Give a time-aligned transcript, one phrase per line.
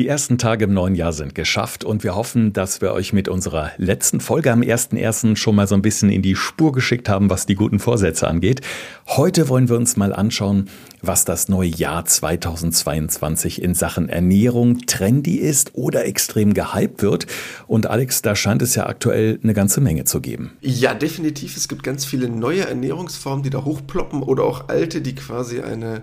[0.00, 3.28] Die ersten Tage im neuen Jahr sind geschafft und wir hoffen, dass wir euch mit
[3.28, 5.36] unserer letzten Folge am 1.1.
[5.36, 8.62] schon mal so ein bisschen in die Spur geschickt haben, was die guten Vorsätze angeht.
[9.08, 10.70] Heute wollen wir uns mal anschauen,
[11.02, 17.26] was das neue Jahr 2022 in Sachen Ernährung trendy ist oder extrem gehypt wird.
[17.66, 20.52] Und Alex, da scheint es ja aktuell eine ganze Menge zu geben.
[20.60, 21.56] Ja, definitiv.
[21.56, 26.02] Es gibt ganz viele neue Ernährungsformen, die da hochploppen oder auch alte, die quasi eine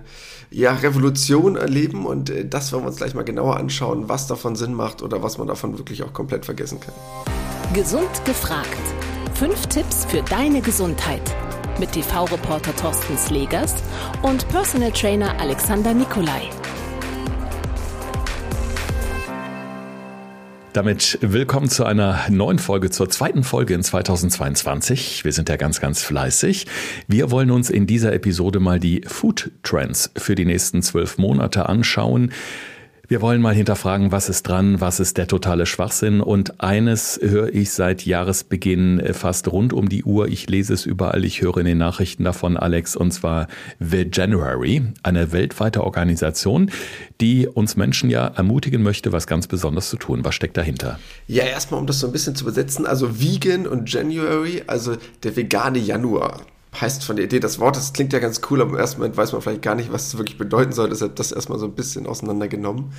[0.50, 2.06] ja, Revolution erleben.
[2.06, 5.24] Und äh, das wollen wir uns gleich mal genauer anschauen, was davon Sinn macht oder
[5.24, 6.94] was man davon wirklich auch komplett vergessen kann.
[7.74, 8.68] Gesund gefragt.
[9.34, 11.22] Fünf Tipps für deine Gesundheit
[11.80, 13.76] mit TV-Reporter Thorsten Slegers
[14.24, 16.50] und Personal Trainer Alexander Nikolai.
[20.74, 25.26] Damit willkommen zu einer neuen Folge, zur zweiten Folge in 2022.
[25.26, 26.68] Wir sind ja ganz, ganz fleißig.
[27.08, 31.68] Wir wollen uns in dieser Episode mal die Food Trends für die nächsten zwölf Monate
[31.68, 32.32] anschauen.
[33.10, 36.20] Wir wollen mal hinterfragen, was ist dran, was ist der totale Schwachsinn.
[36.20, 40.28] Und eines höre ich seit Jahresbeginn äh, fast rund um die Uhr.
[40.28, 43.48] Ich lese es überall, ich höre in den Nachrichten davon, Alex, und zwar
[43.80, 46.70] The January, eine weltweite Organisation,
[47.22, 50.26] die uns Menschen ja ermutigen möchte, was ganz Besonderes zu tun.
[50.26, 51.00] Was steckt dahinter?
[51.28, 55.34] Ja, erstmal, um das so ein bisschen zu besetzen, also Vegan und January, also der
[55.34, 56.42] vegane Januar
[56.80, 59.18] heißt von der Idee das Wort, das klingt ja ganz cool, aber im ersten Moment
[59.18, 61.76] weiß man vielleicht gar nicht, was es wirklich bedeuten soll, deshalb das erstmal so ein
[61.76, 62.92] bisschen auseinandergenommen.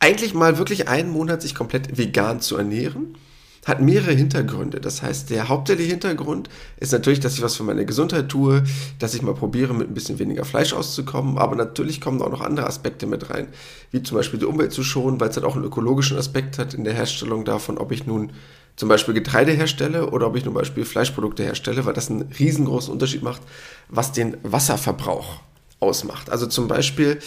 [0.00, 3.16] Eigentlich mal wirklich einen Monat sich komplett vegan zu ernähren,
[3.64, 4.80] hat mehrere Hintergründe.
[4.80, 6.48] Das heißt, der hauptsächliche Hintergrund
[6.80, 8.64] ist natürlich, dass ich was für meine Gesundheit tue,
[8.98, 12.40] dass ich mal probiere, mit ein bisschen weniger Fleisch auszukommen, aber natürlich kommen auch noch
[12.40, 13.48] andere Aspekte mit rein,
[13.92, 16.74] wie zum Beispiel die Umwelt zu schonen, weil es halt auch einen ökologischen Aspekt hat
[16.74, 18.32] in der Herstellung davon, ob ich nun
[18.76, 22.92] zum Beispiel Getreide herstelle oder ob ich zum Beispiel Fleischprodukte herstelle, weil das einen riesengroßen
[22.92, 23.42] Unterschied macht,
[23.88, 25.40] was den Wasserverbrauch
[25.80, 26.30] ausmacht.
[26.30, 27.18] Also zum Beispiel,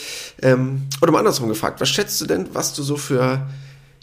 [0.41, 3.47] ähm, oder mal andersrum gefragt, was schätzt du denn, was du so für,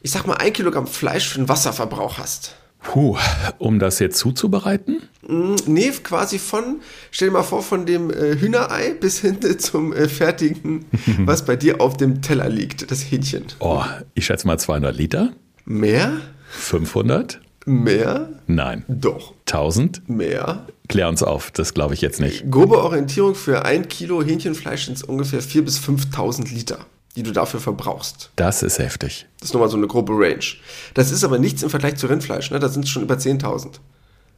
[0.03, 2.55] ich sag mal, ein Kilogramm Fleisch für einen Wasserverbrauch hast?
[2.83, 3.17] Puh,
[3.59, 5.03] um das jetzt zuzubereiten?
[5.27, 6.81] Mm, nee, quasi von,
[7.11, 10.85] stell dir mal vor, von dem äh, Hühnerei bis hin zum äh, fertigen,
[11.19, 13.47] was bei dir auf dem Teller liegt, das Hähnchen.
[13.61, 13.85] Oh,
[14.15, 15.33] ich schätze mal 200 Liter.
[15.65, 16.21] Mehr?
[16.53, 17.41] 500?
[17.65, 18.29] Mehr?
[18.47, 18.85] Nein.
[18.89, 19.35] Doch.
[19.47, 20.09] 1000?
[20.09, 20.67] Mehr?
[20.89, 22.51] Klär uns auf, das glaube ich jetzt nicht.
[22.51, 26.79] Grobe Orientierung für ein Kilo Hähnchenfleisch sind es ungefähr 4.000 bis 5.000 Liter,
[27.17, 28.31] die du dafür verbrauchst.
[28.37, 29.27] Das ist heftig.
[29.39, 30.45] Das ist nochmal so eine grobe Range.
[30.95, 32.59] Das ist aber nichts im Vergleich zu Rindfleisch, ne?
[32.59, 33.79] da sind es schon über 10.000.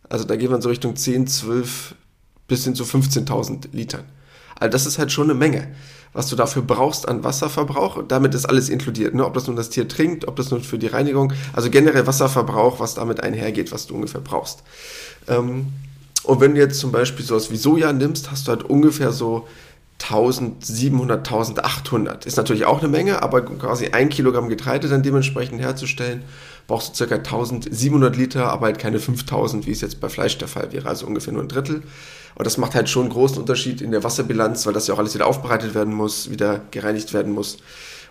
[0.09, 1.95] Also da geht man so Richtung 10, 12
[2.47, 4.05] bis hin zu 15.000 Litern.
[4.59, 5.69] Also das ist halt schon eine Menge
[6.15, 8.03] was du dafür brauchst an Wasserverbrauch.
[8.09, 9.27] Damit ist alles inkludiert, ne?
[9.27, 12.81] ob das nun das Tier trinkt, ob das nun für die Reinigung, also generell Wasserverbrauch,
[12.81, 14.63] was damit einhergeht, was du ungefähr brauchst.
[15.29, 15.67] Ähm,
[16.23, 19.47] und wenn du jetzt zum Beispiel sowas wie Soja nimmst, hast du halt ungefähr so
[20.03, 22.27] 1700, 1800.
[22.27, 26.23] Ist natürlich auch eine Menge, aber quasi ein Kilogramm Getreide dann dementsprechend herzustellen,
[26.67, 30.49] brauchst du circa 1700 Liter, aber halt keine 5000, wie es jetzt bei Fleisch der
[30.49, 31.83] Fall wäre, also ungefähr nur ein Drittel.
[32.35, 34.99] Und das macht halt schon einen großen Unterschied in der Wasserbilanz, weil das ja auch
[34.99, 37.59] alles wieder aufbereitet werden muss, wieder gereinigt werden muss.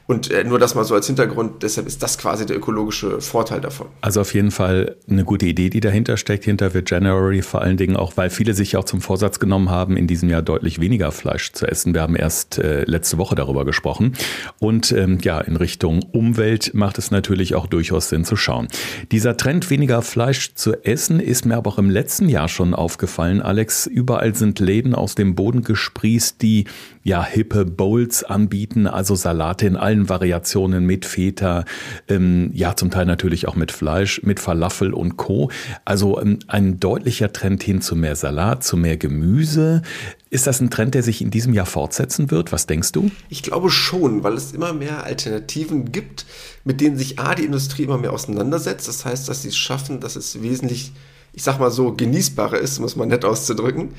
[0.05, 3.61] Und äh, nur das mal so als Hintergrund, deshalb ist das quasi der ökologische Vorteil
[3.61, 3.87] davon.
[4.01, 7.77] Also auf jeden Fall eine gute Idee, die dahinter steckt, hinter The January, vor allen
[7.77, 11.11] Dingen auch, weil viele sich auch zum Vorsatz genommen haben, in diesem Jahr deutlich weniger
[11.11, 11.93] Fleisch zu essen.
[11.93, 14.13] Wir haben erst äh, letzte Woche darüber gesprochen.
[14.59, 18.67] Und ähm, ja, in Richtung Umwelt macht es natürlich auch durchaus Sinn zu schauen.
[19.11, 23.41] Dieser Trend, weniger Fleisch zu essen, ist mir aber auch im letzten Jahr schon aufgefallen.
[23.41, 26.65] Alex, überall sind Läden aus dem Boden gesprießt, die
[27.03, 31.65] ja hippe Bowls anbieten, also Salate in allen Variationen mit Feta,
[32.07, 35.51] ähm, ja zum Teil natürlich auch mit Fleisch, mit Falafel und Co.
[35.85, 39.83] Also ähm, ein deutlicher Trend hin zu mehr Salat, zu mehr Gemüse.
[40.31, 42.51] Ist das ein Trend, der sich in diesem Jahr fortsetzen wird?
[42.51, 43.11] Was denkst du?
[43.29, 46.25] Ich glaube schon, weil es immer mehr Alternativen gibt,
[46.63, 48.87] mit denen sich A, die Industrie immer mehr auseinandersetzt.
[48.87, 50.91] Das heißt, dass sie es schaffen, dass es wesentlich
[51.35, 53.93] ich sag mal so, genießbarer ist, muss man nett auszudrücken.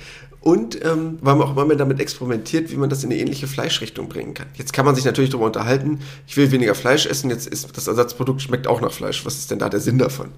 [0.44, 3.46] Und ähm, weil man auch immer mehr damit experimentiert, wie man das in eine ähnliche
[3.46, 4.48] Fleischrichtung bringen kann.
[4.56, 7.86] Jetzt kann man sich natürlich darüber unterhalten, ich will weniger Fleisch essen, jetzt ist das
[7.86, 9.24] Ersatzprodukt schmeckt auch nach Fleisch.
[9.24, 10.32] Was ist denn da der Sinn davon?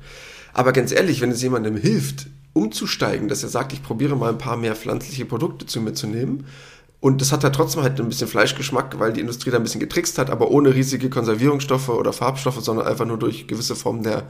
[0.55, 4.39] Aber ganz ehrlich, wenn es jemandem hilft, umzusteigen, dass er sagt, ich probiere mal ein
[4.39, 6.47] paar mehr pflanzliche Produkte zu mir zu nehmen,
[7.01, 9.81] und das hat ja trotzdem halt ein bisschen Fleischgeschmack, weil die Industrie da ein bisschen
[9.81, 14.23] getrickst hat, aber ohne riesige Konservierungsstoffe oder Farbstoffe, sondern einfach nur durch gewisse Formen der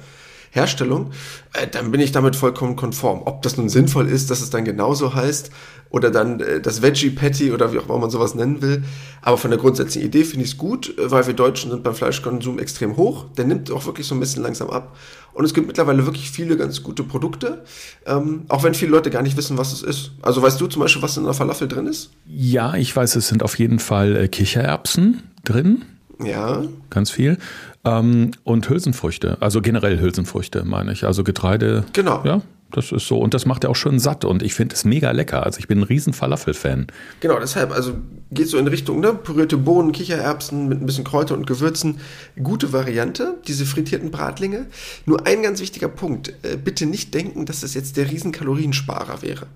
[0.57, 1.13] Herstellung,
[1.53, 3.23] äh, dann bin ich damit vollkommen konform.
[3.25, 5.51] Ob das nun sinnvoll ist, dass es dann genauso heißt
[5.91, 8.83] oder dann äh, das Veggie Patty oder wie auch immer man sowas nennen will.
[9.23, 11.95] Aber von der grundsätzlichen Idee finde ich es gut, äh, weil wir Deutschen sind beim
[11.95, 13.27] Fleischkonsum extrem hoch.
[13.37, 14.97] Der nimmt auch wirklich so ein bisschen langsam ab.
[15.33, 17.63] Und es gibt mittlerweile wirklich viele ganz gute Produkte,
[18.07, 20.13] ähm, auch wenn viele Leute gar nicht wissen, was es ist.
[20.23, 22.11] Also weißt du zum Beispiel, was in einer Falafel drin ist?
[22.27, 25.85] Ja, ich weiß, es sind auf jeden Fall äh, Kichererbsen drin.
[26.23, 26.63] Ja.
[26.91, 27.39] Ganz viel.
[27.85, 31.05] Ähm, und Hülsenfrüchte, also generell Hülsenfrüchte, meine ich.
[31.05, 31.85] Also Getreide.
[31.93, 32.23] Genau.
[32.25, 32.43] Ja,
[32.73, 33.19] das ist so.
[33.19, 34.25] Und das macht er auch schön satt.
[34.25, 35.45] Und ich finde es mega lecker.
[35.45, 36.87] Also ich bin ein riesen Falafel-Fan.
[37.21, 37.95] Genau, deshalb, also
[38.31, 39.15] geht so in Richtung, ne?
[39.15, 42.01] Pürierte Bohnen, Kichererbsen mit ein bisschen Kräuter und Gewürzen.
[42.43, 44.67] Gute Variante, diese frittierten Bratlinge.
[45.05, 46.33] Nur ein ganz wichtiger Punkt.
[46.43, 49.47] Äh, bitte nicht denken, dass das jetzt der riesen Kaloriensparer wäre.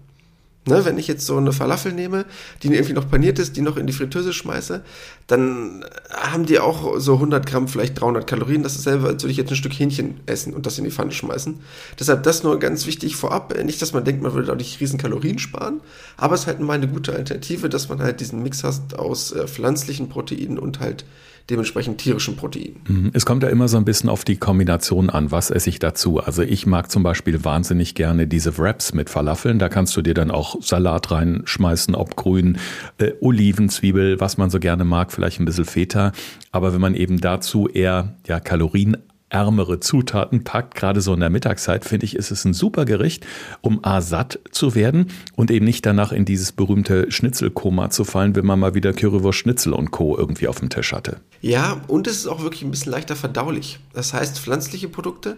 [0.66, 2.26] Ne, wenn ich jetzt so eine Falafel nehme,
[2.62, 4.82] die irgendwie noch paniert ist, die noch in die Fritteuse schmeiße,
[5.26, 8.62] dann haben die auch so 100 Gramm, vielleicht 300 Kalorien.
[8.62, 10.90] Das ist selber, als würde ich jetzt ein Stück Hähnchen essen und das in die
[10.90, 11.60] Pfanne schmeißen.
[11.98, 13.56] Deshalb das nur ganz wichtig vorab.
[13.64, 15.80] Nicht, dass man denkt, man würde dadurch riesen Kalorien sparen,
[16.18, 19.32] aber es ist halt mal eine gute Alternative, dass man halt diesen Mix hat aus
[19.32, 21.06] äh, pflanzlichen Proteinen und halt
[21.50, 22.76] dementsprechend tierischen Proteinen.
[22.88, 23.10] Mhm.
[23.12, 26.18] Es kommt ja immer so ein bisschen auf die Kombination an, was esse ich dazu.
[26.20, 29.58] Also ich mag zum Beispiel wahnsinnig gerne diese Wraps mit Falafeln.
[29.58, 32.58] Da kannst du dir dann auch Salat reinschmeißen, ob grün,
[32.98, 36.12] äh, Oliven, Zwiebel, was man so gerne mag, vielleicht ein bisschen Feta.
[36.52, 38.96] Aber wenn man eben dazu eher ja, Kalorien
[39.30, 43.26] ärmere Zutaten packt, gerade so in der Mittagszeit, finde ich, ist es ein super Gericht,
[43.62, 45.06] um A satt zu werden
[45.36, 49.38] und eben nicht danach in dieses berühmte Schnitzelkoma zu fallen, wenn man mal wieder Currywurst
[49.38, 50.18] Schnitzel und Co.
[50.18, 51.20] irgendwie auf dem Tisch hatte.
[51.40, 53.78] Ja, und es ist auch wirklich ein bisschen leichter verdaulich.
[53.94, 55.36] Das heißt, pflanzliche Produkte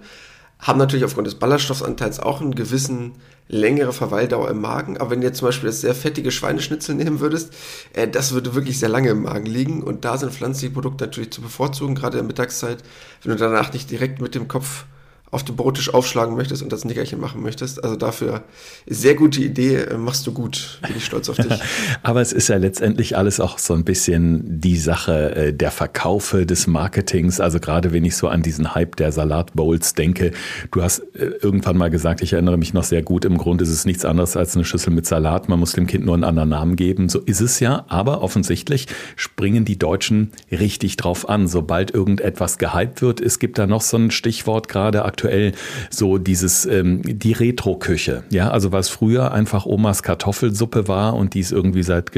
[0.63, 3.13] haben natürlich aufgrund des Ballaststoffanteils auch einen gewissen
[3.49, 4.97] längere Verweildauer im Magen.
[4.97, 7.53] Aber wenn du jetzt zum Beispiel das sehr fettige Schweineschnitzel nehmen würdest,
[7.93, 9.83] äh, das würde wirklich sehr lange im Magen liegen.
[9.83, 12.79] Und da sind pflanzliche Produkte natürlich zu bevorzugen, gerade in der Mittagszeit,
[13.23, 14.87] wenn du danach nicht direkt mit dem Kopf
[15.33, 17.83] auf den Brottisch aufschlagen möchtest und das Nickerchen machen möchtest.
[17.83, 18.45] Also dafür
[18.87, 20.79] sehr gute Idee, äh, machst du gut.
[20.87, 21.59] Bin ich stolz auf dich.
[22.03, 26.45] Aber es ist ja letztendlich alles auch so ein bisschen die Sache äh, der Verkaufe,
[26.45, 27.41] des Marketings.
[27.41, 30.33] Also gerade wenn ich so an diesen Hype der Salatbowls denke.
[30.71, 33.71] Du hast äh, irgendwann mal gesagt, ich erinnere mich noch sehr gut, im Grunde ist
[33.71, 35.49] es nichts anderes als eine Schüssel mit Salat.
[35.49, 37.09] Man muss dem Kind nur einen anderen Namen geben.
[37.09, 37.87] So ist es ja.
[37.89, 38.87] Aber offensichtlich
[39.17, 41.49] springen die Deutschen richtig drauf an.
[41.49, 45.53] Sobald irgendetwas gehypt wird, es gibt da noch so ein Stichwort gerade aktuell aktuell
[45.91, 48.25] so dieses, ähm, die Retro-Küche.
[48.31, 52.13] Ja, also was früher einfach Omas Kartoffelsuppe war und die es irgendwie seit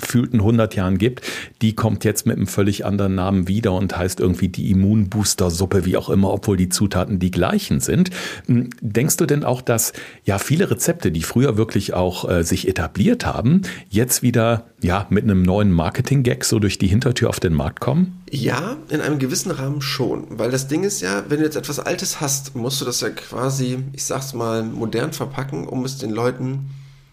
[0.00, 1.22] gefühlten 100 Jahren gibt,
[1.62, 5.96] die kommt jetzt mit einem völlig anderen Namen wieder und heißt irgendwie die Immunbooster-Suppe, wie
[5.96, 8.10] auch immer, obwohl die Zutaten die gleichen sind.
[8.46, 9.92] Hm, denkst du denn auch, dass
[10.24, 15.24] ja viele Rezepte, die früher wirklich auch äh, sich etabliert haben, jetzt wieder ja mit
[15.24, 18.22] einem neuen Marketing-Gag so durch die Hintertür auf den Markt kommen?
[18.30, 20.26] Ja, in einem gewissen Rahmen schon.
[20.30, 23.10] Weil das Ding ist ja, wenn du jetzt etwas Altes hast, musst du das ja
[23.10, 26.70] quasi, ich sag's mal, modern verpacken, um es den Leuten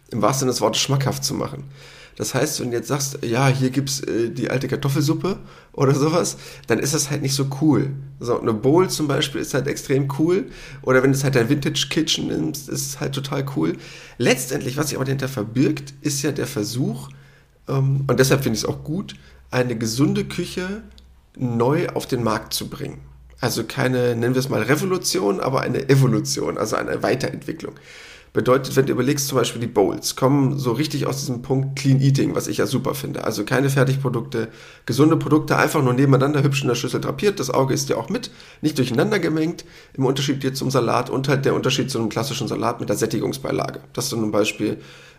[0.09, 1.65] im wahrsten Sinne des Wortes schmackhaft zu machen.
[2.17, 5.37] Das heißt, wenn du jetzt sagst, ja, hier gibt's äh, die alte Kartoffelsuppe
[5.71, 7.91] oder sowas, dann ist das halt nicht so cool.
[8.19, 10.47] So, eine Bowl zum Beispiel ist halt extrem cool.
[10.81, 13.77] Oder wenn du es halt dein Vintage Kitchen nimmst, ist es halt total cool.
[14.17, 17.09] Letztendlich, was sich aber dahinter verbirgt, ist ja der Versuch,
[17.67, 19.13] ähm, und deshalb finde ich es auch gut,
[19.51, 20.81] eine gesunde Küche
[21.37, 22.99] neu auf den Markt zu bringen.
[23.39, 27.75] Also keine, nennen wir es mal Revolution, aber eine Evolution, also eine Weiterentwicklung.
[28.33, 31.99] Bedeutet, wenn du überlegst, zum Beispiel die Bowls kommen so richtig aus diesem Punkt Clean
[31.99, 33.23] Eating, was ich ja super finde.
[33.23, 34.49] Also keine Fertigprodukte,
[34.85, 37.39] gesunde Produkte, einfach nur nebeneinander hübsch in der Schüssel drapiert.
[37.39, 38.29] Das Auge ist ja auch mit,
[38.61, 39.65] nicht durcheinander gemengt.
[39.93, 42.97] Im Unterschied jetzt zum Salat und halt der Unterschied zu einem klassischen Salat mit der
[42.97, 43.79] Sättigungsbeilage.
[43.93, 44.77] Dass du zum Beispiel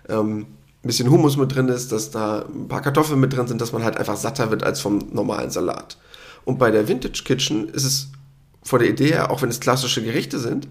[0.08, 0.46] ähm,
[0.84, 3.72] ein bisschen Humus mit drin ist, dass da ein paar Kartoffeln mit drin sind, dass
[3.72, 5.98] man halt einfach satter wird als vom normalen Salat.
[6.44, 8.08] Und bei der Vintage Kitchen ist es
[8.62, 10.68] vor der Idee her, auch wenn es klassische Gerichte sind,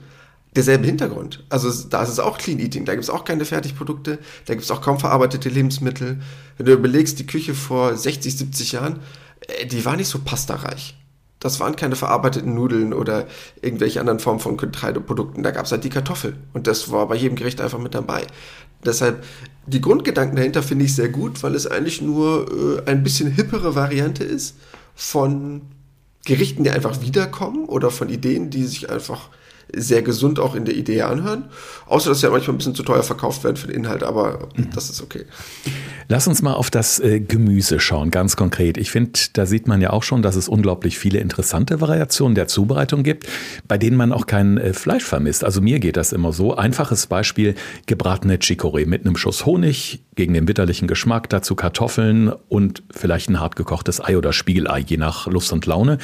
[0.58, 1.44] derselbe Hintergrund.
[1.50, 4.66] Also da ist es auch Clean Eating, da gibt es auch keine Fertigprodukte, da gibt
[4.66, 6.20] es auch kaum verarbeitete Lebensmittel.
[6.58, 9.00] Wenn du überlegst, die Küche vor 60, 70 Jahren,
[9.48, 10.96] äh, die war nicht so pastareich.
[11.40, 13.28] Das waren keine verarbeiteten Nudeln oder
[13.62, 15.44] irgendwelche anderen Formen von Getreideprodukten.
[15.44, 16.36] Da gab es halt die Kartoffel.
[16.54, 18.26] Und das war bei jedem Gericht einfach mit dabei.
[18.84, 19.24] Deshalb,
[19.68, 23.76] die Grundgedanken dahinter finde ich sehr gut, weil es eigentlich nur äh, ein bisschen hippere
[23.76, 24.56] Variante ist
[24.96, 25.62] von
[26.26, 29.30] Gerichten, die einfach wiederkommen oder von Ideen, die sich einfach
[29.76, 31.46] sehr gesund auch in der Idee anhören.
[31.86, 34.50] Außer, dass sie ja manchmal ein bisschen zu teuer verkauft werden für den Inhalt, aber
[34.56, 34.70] mhm.
[34.74, 35.26] das ist okay.
[36.10, 38.78] Lass uns mal auf das äh, Gemüse schauen, ganz konkret.
[38.78, 42.48] Ich finde, da sieht man ja auch schon, dass es unglaublich viele interessante Variationen der
[42.48, 43.28] Zubereitung gibt,
[43.68, 45.44] bei denen man auch kein äh, Fleisch vermisst.
[45.44, 46.56] Also mir geht das immer so.
[46.56, 47.56] Einfaches Beispiel,
[47.88, 53.40] gebratene Chicorée mit einem Schuss Honig gegen den bitterlichen Geschmack, dazu Kartoffeln und vielleicht ein
[53.40, 55.98] hart gekochtes Ei oder Spiegelei, je nach Lust und Laune.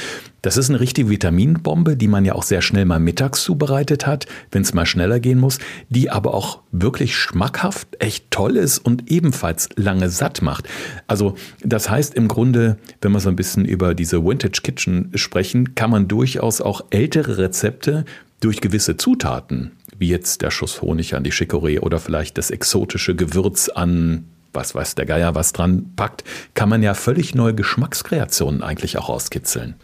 [0.44, 4.26] Das ist eine richtige Vitaminbombe, die man ja auch sehr schnell mal mittags zubereitet hat,
[4.52, 5.58] wenn es mal schneller gehen muss,
[5.88, 10.68] die aber auch wirklich schmackhaft, echt toll ist und ebenfalls lange satt macht.
[11.08, 15.76] Also das heißt im Grunde, wenn wir so ein bisschen über diese Vintage Kitchen sprechen,
[15.76, 18.04] kann man durchaus auch ältere Rezepte
[18.42, 23.16] durch gewisse Zutaten, wie jetzt der Schuss Honig an die Chicorée oder vielleicht das exotische
[23.16, 28.64] Gewürz an was weiß der Geier was dran packt, kann man ja völlig neue Geschmackskreationen
[28.64, 29.76] eigentlich auch rauskitzeln.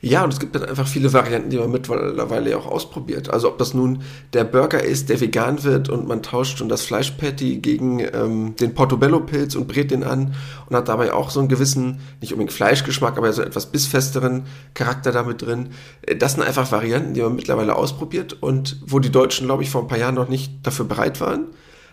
[0.00, 3.30] Ja, und es gibt dann einfach viele Varianten, die man mittlerweile auch ausprobiert.
[3.30, 6.82] Also ob das nun der Burger ist, der vegan wird und man tauscht schon das
[6.82, 10.34] Fleischpatty gegen ähm, den Portobello-Pilz und brät den an
[10.68, 14.44] und hat dabei auch so einen gewissen, nicht unbedingt Fleischgeschmack, aber so etwas bissfesteren
[14.74, 15.70] Charakter damit drin.
[16.02, 19.70] Äh, das sind einfach Varianten, die man mittlerweile ausprobiert und wo die Deutschen, glaube ich,
[19.70, 21.46] vor ein paar Jahren noch nicht dafür bereit waren.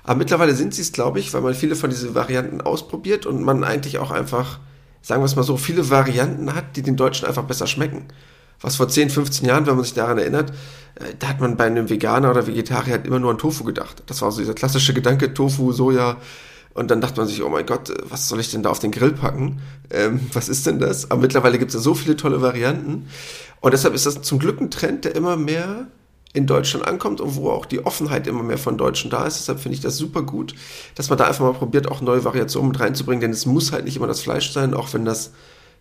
[0.05, 3.41] Aber mittlerweile sind sie es, glaube ich, weil man viele von diesen Varianten ausprobiert und
[3.41, 4.59] man eigentlich auch einfach,
[5.01, 8.05] sagen wir es mal so, viele Varianten hat, die den Deutschen einfach besser schmecken.
[8.61, 10.51] Was vor 10, 15 Jahren, wenn man sich daran erinnert,
[10.95, 14.03] äh, da hat man bei einem Veganer oder Vegetarier halt immer nur an Tofu gedacht.
[14.05, 16.17] Das war so dieser klassische Gedanke, Tofu, Soja.
[16.73, 18.79] Und dann dachte man sich, oh mein Gott, äh, was soll ich denn da auf
[18.79, 19.61] den Grill packen?
[19.89, 21.09] Ähm, was ist denn das?
[21.09, 23.07] Aber mittlerweile gibt es ja so viele tolle Varianten.
[23.59, 25.87] Und deshalb ist das zum Glück ein Trend, der immer mehr
[26.35, 29.39] in Deutschland ankommt und wo auch die Offenheit immer mehr von Deutschen da ist.
[29.39, 30.53] Deshalb finde ich das super gut,
[30.95, 33.85] dass man da einfach mal probiert, auch neue Variationen mit reinzubringen, denn es muss halt
[33.85, 35.33] nicht immer das Fleisch sein, auch wenn das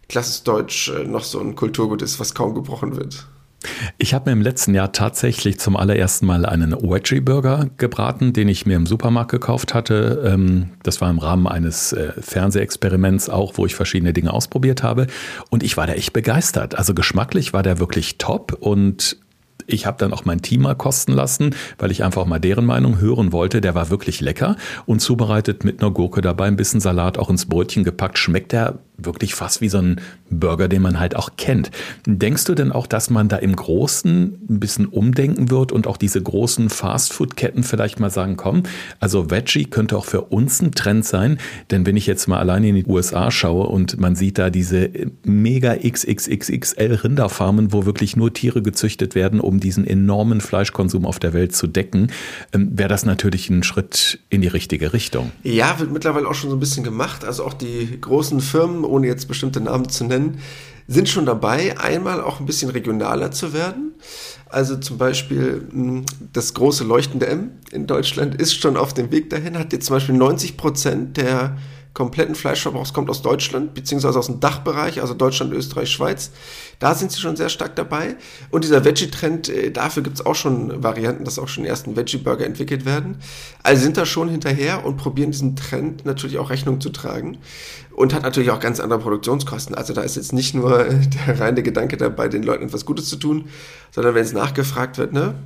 [0.09, 3.27] klassisch deutsch äh, noch so ein Kulturgut ist, was kaum gebrochen wird.
[3.99, 8.49] Ich habe mir im letzten Jahr tatsächlich zum allerersten Mal einen Veggie Burger gebraten, den
[8.49, 10.23] ich mir im Supermarkt gekauft hatte.
[10.27, 15.07] Ähm, das war im Rahmen eines äh, Fernsehexperiments auch, wo ich verschiedene Dinge ausprobiert habe.
[15.51, 16.77] Und ich war da echt begeistert.
[16.77, 19.17] Also geschmacklich war der wirklich top und
[19.67, 22.99] ich habe dann auch mein Team mal kosten lassen, weil ich einfach mal deren Meinung
[22.99, 23.61] hören wollte.
[23.61, 24.57] Der war wirklich lecker
[24.87, 28.19] und zubereitet mit einer Gurke dabei, ein bisschen Salat auch ins Brötchen gepackt.
[28.19, 31.71] Schmeckt der wirklich fast wie so ein Burger, den man halt auch kennt.
[32.07, 35.97] Denkst du denn auch, dass man da im Großen ein bisschen umdenken wird und auch
[35.97, 38.63] diese großen Fastfood-Ketten vielleicht mal sagen, komm,
[39.01, 41.39] also Veggie könnte auch für uns ein Trend sein,
[41.71, 44.91] denn wenn ich jetzt mal alleine in die USA schaue und man sieht da diese
[45.25, 51.33] mega XXXXL Rinderfarmen, wo wirklich nur Tiere gezüchtet werden, um diesen enormen Fleischkonsum auf der
[51.33, 52.11] Welt zu decken,
[52.53, 55.33] ähm, wäre das natürlich ein Schritt in die richtige Richtung.
[55.43, 57.25] Ja, wird mittlerweile auch schon so ein bisschen gemacht.
[57.25, 60.41] Also auch die großen Firmen, ohne jetzt bestimmte Namen zu nennen,
[60.87, 63.95] sind schon dabei, einmal auch ein bisschen regionaler zu werden.
[64.49, 69.31] Also zum Beispiel hm, das große leuchtende M in Deutschland ist schon auf dem Weg
[69.31, 71.57] dahin, hat jetzt zum Beispiel 90 Prozent der
[71.95, 76.33] kompletten Fleischverbrauchs kommt aus Deutschland, beziehungsweise aus dem Dachbereich, also Deutschland, Österreich, Schweiz.
[76.81, 78.17] Da sind sie schon sehr stark dabei.
[78.51, 82.45] Und dieser Veggie-Trend, äh, dafür gibt es auch schon Varianten, dass auch schon ersten Veggie-Burger
[82.45, 83.19] entwickelt werden.
[83.63, 87.39] Also sind da schon hinterher und probieren diesen Trend natürlich auch Rechnung zu tragen.
[87.95, 89.77] Und hat natürlich auch ganz andere Produktionskosten.
[89.77, 90.85] Also da ist jetzt nicht nur
[91.27, 93.49] der reine Gedanke dabei, den Leuten etwas Gutes zu tun,
[93.93, 95.37] sondern wenn es nachgefragt wird, ne,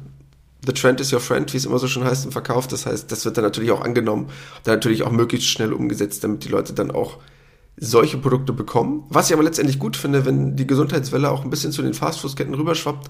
[0.67, 2.67] The Trend is your friend, wie es immer so schon heißt im Verkauf.
[2.67, 4.29] Das heißt, das wird dann natürlich auch angenommen,
[4.65, 7.19] dann natürlich auch möglichst schnell umgesetzt, damit die Leute dann auch
[7.77, 9.05] solche Produkte bekommen.
[9.09, 12.55] Was ich aber letztendlich gut finde, wenn die Gesundheitswelle auch ein bisschen zu den Fastfood-Ketten
[12.55, 13.09] rüberschwappt,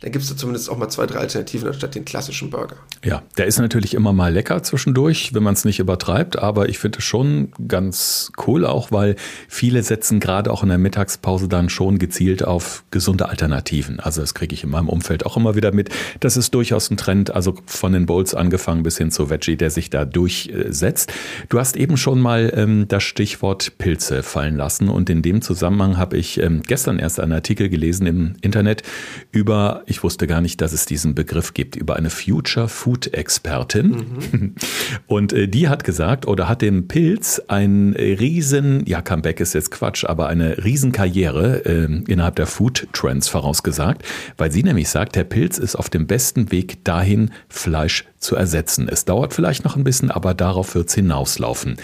[0.00, 2.76] dann gibt es da zumindest auch mal zwei, drei Alternativen anstatt den klassischen Burger.
[3.04, 6.78] Ja, der ist natürlich immer mal lecker zwischendurch, wenn man es nicht übertreibt, aber ich
[6.78, 9.16] finde es schon ganz cool auch, weil
[9.46, 14.00] viele setzen gerade auch in der Mittagspause dann schon gezielt auf gesunde Alternativen.
[14.00, 15.90] Also das kriege ich in meinem Umfeld auch immer wieder mit.
[16.20, 19.70] Das ist durchaus ein Trend, also von den Bowls angefangen bis hin zu Veggie, der
[19.70, 21.12] sich da durchsetzt.
[21.50, 25.98] Du hast eben schon mal ähm, das Stichwort Pilze fallen lassen und in dem Zusammenhang
[25.98, 28.82] habe ich ähm, gestern erst einen Artikel gelesen im Internet
[29.30, 33.88] über ich wusste gar nicht, dass es diesen Begriff gibt, über eine Future Food Expertin.
[33.88, 34.54] Mhm.
[35.06, 39.70] Und äh, die hat gesagt oder hat dem Pilz ein riesen, ja, Comeback ist jetzt
[39.70, 44.04] Quatsch, aber eine Riesenkarriere äh, innerhalb der Food Trends vorausgesagt,
[44.38, 48.88] weil sie nämlich sagt, der Pilz ist auf dem besten Weg dahin, Fleisch zu ersetzen.
[48.88, 51.76] Es dauert vielleicht noch ein bisschen, aber darauf wird es hinauslaufen.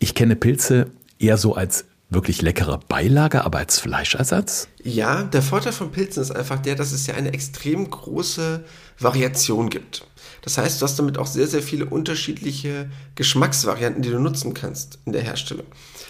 [0.00, 4.68] Ich kenne Pilze eher so als wirklich leckere Beilage, aber als Fleischersatz?
[4.82, 8.64] Ja, der Vorteil von Pilzen ist einfach der, dass es ja eine extrem große
[8.98, 10.06] Variation gibt.
[10.42, 14.98] Das heißt, du hast damit auch sehr, sehr viele unterschiedliche Geschmacksvarianten, die du nutzen kannst
[15.06, 15.66] in der Herstellung.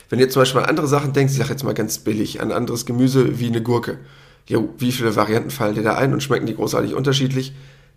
[0.08, 2.40] Wenn du jetzt zum Beispiel an andere Sachen denkst, ich sage jetzt mal ganz billig,
[2.40, 3.98] an anderes Gemüse wie eine Gurke.
[4.46, 7.54] Jo, wie viele Varianten fallen dir da ein und schmecken die großartig unterschiedlich?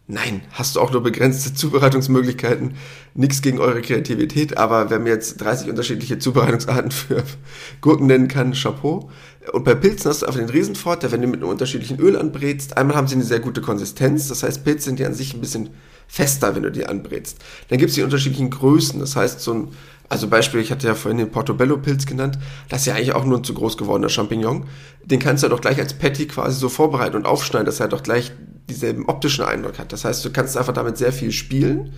[0.10, 2.76] Nein, hast du auch nur begrenzte Zubereitungsmöglichkeiten.
[3.14, 7.24] Nichts gegen eure Kreativität, aber wer mir jetzt 30 unterschiedliche Zubereitungsarten für
[7.82, 9.10] Gurken nennen kann, Chapeau.
[9.52, 12.78] Und bei Pilzen hast du einfach den Riesenvorteil, wenn du mit einem unterschiedlichen Öl anbrätst.
[12.78, 15.42] Einmal haben sie eine sehr gute Konsistenz, das heißt, Pilze sind ja an sich ein
[15.42, 15.72] bisschen
[16.08, 17.40] fester, wenn du die anbrätst.
[17.68, 19.68] Dann gibt es die unterschiedlichen Größen, das heißt, so ein,
[20.10, 23.40] also Beispiel, ich hatte ja vorhin den Portobello-Pilz genannt, das ist ja eigentlich auch nur
[23.40, 24.66] ein zu groß gewordener Champignon.
[25.04, 27.88] Den kannst du ja doch gleich als Patty quasi so vorbereiten und aufschneiden, dass er
[27.88, 28.32] doch gleich
[28.70, 29.92] dieselben optischen Eindruck hat.
[29.92, 31.94] Das heißt, du kannst einfach damit sehr viel spielen,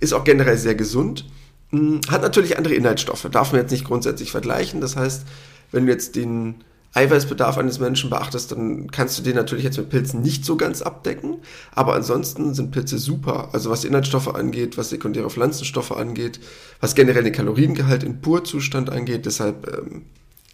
[0.00, 1.26] ist auch generell sehr gesund,
[1.70, 4.80] hm, hat natürlich andere Inhaltsstoffe, darf man jetzt nicht grundsätzlich vergleichen.
[4.80, 5.26] Das heißt,
[5.70, 9.90] wenn du jetzt den Eiweißbedarf eines Menschen beachtest, dann kannst du den natürlich jetzt mit
[9.90, 11.38] Pilzen nicht so ganz abdecken.
[11.72, 13.50] Aber ansonsten sind Pilze super.
[13.52, 16.40] Also was Inhaltsstoffe angeht, was sekundäre Pflanzenstoffe angeht,
[16.80, 19.24] was generell den Kaloriengehalt in Purzustand angeht.
[19.24, 20.02] Deshalb ähm,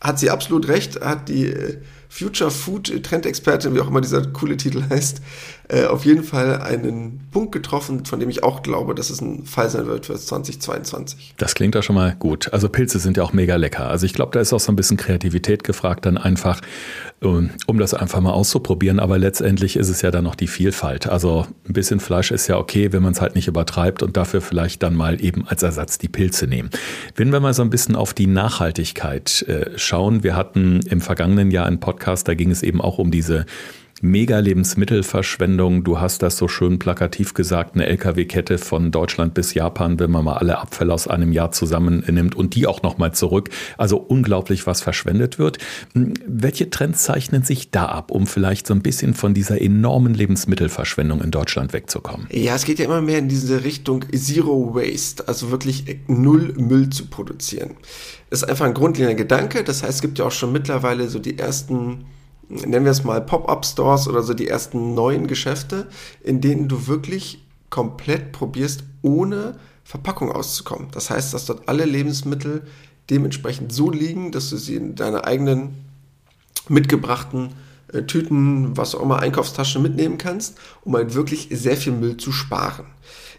[0.00, 1.78] hat sie absolut recht, hat die äh,
[2.08, 5.20] Future Food Trendexpertin, wie auch immer dieser coole Titel heißt,
[5.68, 9.44] äh, auf jeden Fall einen Punkt getroffen, von dem ich auch glaube, dass es ein
[9.44, 11.34] Fall sein wird für 2022.
[11.38, 12.52] Das klingt doch schon mal gut.
[12.52, 13.88] Also Pilze sind ja auch mega lecker.
[13.88, 16.60] Also ich glaube, da ist auch so ein bisschen Kreativität gefragt, dann einfach,
[17.22, 19.00] ähm, um das einfach mal auszuprobieren.
[19.00, 21.08] Aber letztendlich ist es ja dann noch die Vielfalt.
[21.08, 24.40] Also ein bisschen Fleisch ist ja okay, wenn man es halt nicht übertreibt und dafür
[24.40, 26.70] vielleicht dann mal eben als Ersatz die Pilze nehmen.
[27.16, 30.22] Wenn wir mal so ein bisschen auf die Nachhaltigkeit äh, schauen.
[30.22, 33.46] Wir hatten im vergangenen Jahr einen Podcast, da ging es eben auch um diese
[34.02, 35.82] Mega-Lebensmittelverschwendung.
[35.82, 40.24] Du hast das so schön plakativ gesagt, eine Lkw-Kette von Deutschland bis Japan, wenn man
[40.24, 43.48] mal alle Abfälle aus einem Jahr zusammennimmt und die auch nochmal zurück.
[43.78, 45.58] Also unglaublich, was verschwendet wird.
[45.94, 50.12] Hm, welche Trends zeichnen sich da ab, um vielleicht so ein bisschen von dieser enormen
[50.12, 52.26] Lebensmittelverschwendung in Deutschland wegzukommen?
[52.30, 56.90] Ja, es geht ja immer mehr in diese Richtung Zero Waste, also wirklich null Müll
[56.90, 57.76] zu produzieren.
[58.28, 59.64] Das ist einfach ein grundlegender Gedanke.
[59.64, 62.04] Das heißt, es gibt ja auch schon mittlerweile so die ersten
[62.48, 65.88] nennen wir es mal Pop-up-Stores oder so die ersten neuen Geschäfte,
[66.22, 70.88] in denen du wirklich komplett probierst, ohne Verpackung auszukommen.
[70.92, 72.62] Das heißt, dass dort alle Lebensmittel
[73.10, 75.84] dementsprechend so liegen, dass du sie in deiner eigenen
[76.68, 77.50] mitgebrachten
[77.92, 82.32] äh, Tüten, was auch immer, Einkaufstaschen mitnehmen kannst, um halt wirklich sehr viel Müll zu
[82.32, 82.86] sparen.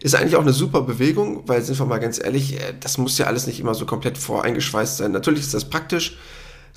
[0.00, 3.18] Ist eigentlich auch eine super Bewegung, weil sind wir mal ganz ehrlich, äh, das muss
[3.18, 5.12] ja alles nicht immer so komplett voreingeschweißt sein.
[5.12, 6.16] Natürlich ist das praktisch,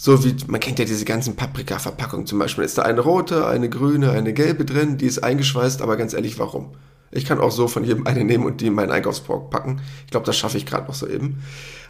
[0.03, 2.63] so wie, man kennt ja diese ganzen Paprika-Verpackungen zum Beispiel.
[2.63, 6.39] Ist da eine rote, eine grüne, eine gelbe drin, die ist eingeschweißt, aber ganz ehrlich,
[6.39, 6.72] warum?
[7.12, 9.79] Ich kann auch so von jedem eine nehmen und die in meinen Einkaufskorb packen.
[10.05, 11.43] Ich glaube, das schaffe ich gerade noch so eben.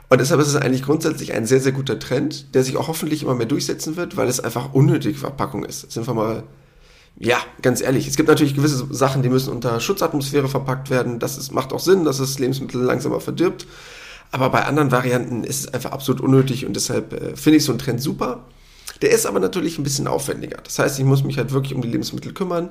[0.10, 3.24] Und deshalb ist es eigentlich grundsätzlich ein sehr, sehr guter Trend, der sich auch hoffentlich
[3.24, 5.90] immer mehr durchsetzen wird, weil es einfach unnötige Verpackung ist.
[5.90, 6.44] Sind wir mal,
[7.18, 8.10] ja, ganz ehrlich.
[8.10, 11.20] Es gibt natürlich gewisse Sachen, die müssen unter Schutzatmosphäre verpackt werden.
[11.20, 13.68] Das ist, macht auch Sinn, dass es Lebensmittel langsamer verdirbt.
[14.32, 17.72] Aber bei anderen Varianten ist es einfach absolut unnötig und deshalb äh, finde ich so
[17.72, 18.46] einen Trend super.
[19.02, 20.60] Der ist aber natürlich ein bisschen aufwendiger.
[20.64, 22.70] Das heißt, ich muss mich halt wirklich um die Lebensmittel kümmern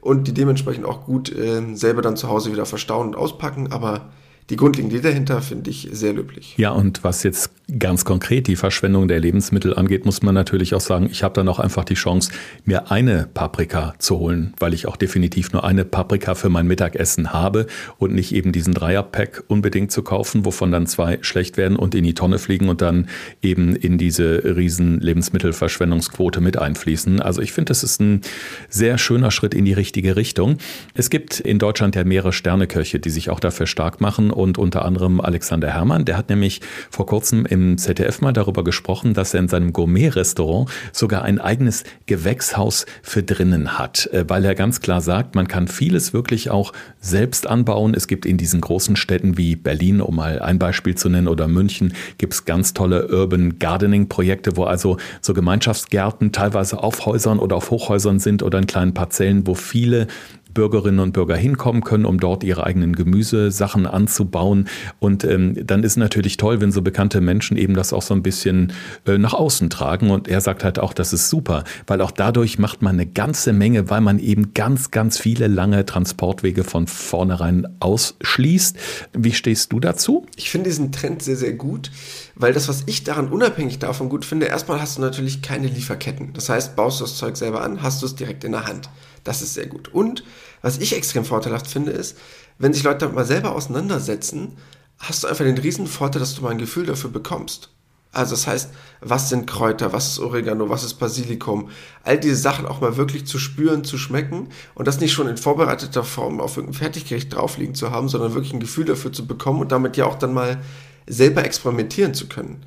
[0.00, 3.72] und die dementsprechend auch gut äh, selber dann zu Hause wieder verstauen und auspacken.
[3.72, 4.10] Aber
[4.50, 6.54] die grundlegende Idee dahinter finde ich sehr löblich.
[6.56, 10.80] Ja, und was jetzt ganz konkret die Verschwendung der Lebensmittel angeht, muss man natürlich auch
[10.80, 12.32] sagen, ich habe dann auch einfach die Chance,
[12.64, 17.32] mir eine Paprika zu holen, weil ich auch definitiv nur eine Paprika für mein Mittagessen
[17.32, 17.66] habe
[17.98, 22.04] und nicht eben diesen Dreierpack unbedingt zu kaufen, wovon dann zwei schlecht werden und in
[22.04, 23.08] die Tonne fliegen und dann
[23.42, 27.20] eben in diese riesen Lebensmittelverschwendungsquote mit einfließen.
[27.20, 28.22] Also ich finde, das ist ein
[28.68, 30.58] sehr schöner Schritt in die richtige Richtung.
[30.94, 34.84] Es gibt in Deutschland ja mehrere Sterneköche, die sich auch dafür stark machen und unter
[34.84, 36.04] anderem Alexander Herrmann.
[36.04, 40.70] Der hat nämlich vor kurzem im ZDF mal darüber gesprochen, dass er in seinem Gourmet-Restaurant
[40.92, 45.68] sogar ein eigenes Gewächshaus für drinnen hat, äh, weil er ganz klar sagt, man kann
[45.68, 47.94] vieles wirklich auch selbst anbauen.
[47.94, 51.48] Es gibt in diesen großen Städten wie Berlin, um mal ein Beispiel zu nennen, oder
[51.48, 57.56] München, gibt es ganz tolle Urban Gardening-Projekte, wo also so Gemeinschaftsgärten teilweise auf Häusern oder
[57.56, 60.06] auf Hochhäusern sind oder in kleinen Parzellen, wo viele
[60.54, 64.68] Bürgerinnen und Bürger hinkommen können, um dort ihre eigenen Gemüsesachen anzubauen.
[64.98, 68.22] Und ähm, dann ist natürlich toll, wenn so bekannte Menschen eben das auch so ein
[68.22, 68.72] bisschen
[69.06, 70.10] äh, nach außen tragen.
[70.10, 73.52] Und er sagt halt auch, das ist super, weil auch dadurch macht man eine ganze
[73.52, 78.76] Menge, weil man eben ganz, ganz viele lange Transportwege von vornherein ausschließt.
[79.12, 80.26] Wie stehst du dazu?
[80.36, 81.90] Ich finde diesen Trend sehr, sehr gut,
[82.34, 86.32] weil das, was ich daran unabhängig davon gut finde, erstmal hast du natürlich keine Lieferketten.
[86.32, 88.88] Das heißt, baust du das Zeug selber an, hast du es direkt in der Hand.
[89.24, 89.88] Das ist sehr gut.
[89.88, 90.24] Und
[90.62, 92.18] was ich extrem vorteilhaft finde, ist,
[92.58, 94.56] wenn sich Leute damit mal selber auseinandersetzen,
[94.98, 97.70] hast du einfach den riesen Vorteil, dass du mal ein Gefühl dafür bekommst.
[98.12, 101.70] Also das heißt, was sind Kräuter, was ist Oregano, was ist Basilikum,
[102.04, 105.38] all diese Sachen auch mal wirklich zu spüren, zu schmecken und das nicht schon in
[105.38, 109.62] vorbereiteter Form auf irgendein Fertiggericht draufliegen zu haben, sondern wirklich ein Gefühl dafür zu bekommen
[109.62, 110.60] und damit ja auch dann mal
[111.06, 112.62] selber experimentieren zu können.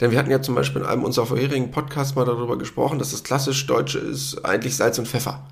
[0.00, 3.10] Denn wir hatten ja zum Beispiel in einem unserer vorherigen Podcasts mal darüber gesprochen, dass
[3.10, 5.46] das klassisch Deutsche ist eigentlich Salz und Pfeffer.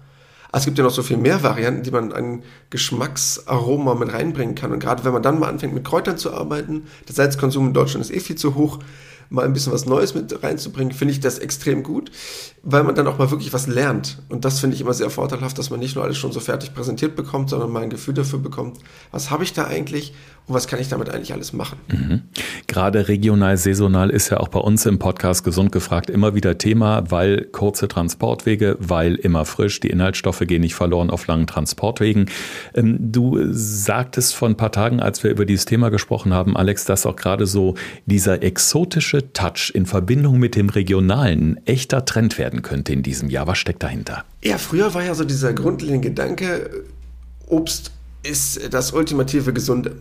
[0.54, 4.54] Aber es gibt ja noch so viel mehr Varianten, die man an Geschmacksaroma mit reinbringen
[4.54, 4.70] kann.
[4.70, 8.06] Und gerade wenn man dann mal anfängt mit Kräutern zu arbeiten, der Salzkonsum in Deutschland
[8.06, 8.78] ist eh viel zu hoch,
[9.30, 12.10] mal ein bisschen was Neues mit reinzubringen, finde ich das extrem gut,
[12.62, 14.22] weil man dann auch mal wirklich was lernt.
[14.28, 16.74] Und das finde ich immer sehr vorteilhaft, dass man nicht nur alles schon so fertig
[16.74, 18.78] präsentiert bekommt, sondern mal ein Gefühl dafür bekommt,
[19.10, 20.14] was habe ich da eigentlich
[20.46, 21.78] und was kann ich damit eigentlich alles machen.
[21.88, 22.22] Mhm.
[22.66, 27.10] Gerade regional, saisonal ist ja auch bei uns im Podcast Gesund gefragt immer wieder Thema,
[27.10, 32.26] weil kurze Transportwege, weil immer frisch, die Inhaltsstoffe gehen nicht verloren auf langen Transportwegen.
[32.74, 36.84] Ähm, du sagtest vor ein paar Tagen, als wir über dieses Thema gesprochen haben, Alex,
[36.84, 42.38] dass auch gerade so dieser exotische vegetarische Touch in Verbindung mit dem regionalen echter Trend
[42.38, 43.46] werden könnte in diesem Jahr.
[43.46, 44.24] Was steckt dahinter?
[44.42, 46.84] Ja, früher war ja so dieser grundlegende Gedanke,
[47.46, 49.96] Obst ist das ultimative Gesunde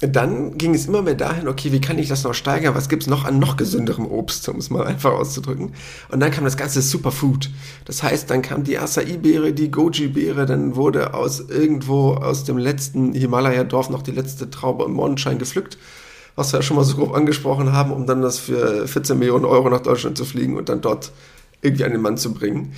[0.00, 2.74] dann ging es immer mehr dahin, okay, wie kann ich das noch steigern?
[2.74, 5.72] Was gibt es noch an noch gesünderem Obst, um es mal einfach auszudrücken?
[6.10, 7.48] Und dann kam das ganze Superfood.
[7.86, 13.14] Das heißt, dann kam die Acai-Beere, die Goji-Beere, dann wurde aus irgendwo aus dem letzten
[13.14, 15.78] Himalaya-Dorf noch die letzte Traube im Mondenschein gepflückt,
[16.36, 19.44] was wir ja schon mal so grob angesprochen haben, um dann das für 14 Millionen
[19.44, 21.10] Euro nach Deutschland zu fliegen und dann dort
[21.62, 22.72] irgendwie an den Mann zu bringen.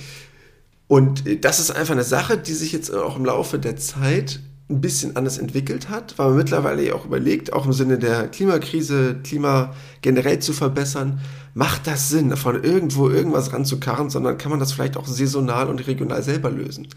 [0.87, 4.81] Und das ist einfach eine Sache, die sich jetzt auch im Laufe der Zeit ein
[4.81, 9.17] bisschen anders entwickelt hat, weil man mittlerweile ja auch überlegt, auch im Sinne der Klimakrise,
[9.23, 11.19] Klima generell zu verbessern,
[11.53, 15.85] macht das Sinn, von irgendwo irgendwas ranzukarren, sondern kann man das vielleicht auch saisonal und
[15.87, 16.87] regional selber lösen.